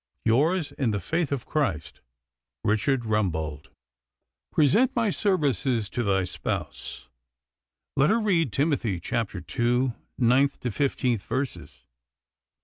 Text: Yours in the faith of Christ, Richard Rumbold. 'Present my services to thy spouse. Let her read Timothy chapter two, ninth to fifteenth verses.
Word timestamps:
Yours 0.25 0.71
in 0.71 0.89
the 0.89 0.99
faith 0.99 1.31
of 1.31 1.45
Christ, 1.45 2.01
Richard 2.63 3.01
Rumbold. 3.05 3.67
'Present 4.51 4.95
my 4.95 5.11
services 5.11 5.91
to 5.91 6.01
thy 6.01 6.23
spouse. 6.23 7.07
Let 7.95 8.09
her 8.09 8.19
read 8.19 8.51
Timothy 8.51 8.99
chapter 8.99 9.41
two, 9.41 9.93
ninth 10.17 10.59
to 10.61 10.71
fifteenth 10.71 11.21
verses. 11.21 11.85